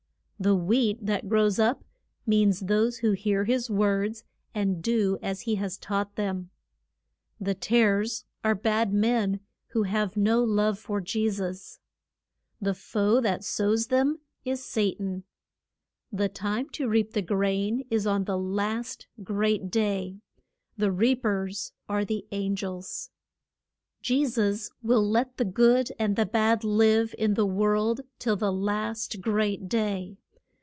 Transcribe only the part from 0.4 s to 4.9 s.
The wheat that grows up means those who hear his words, and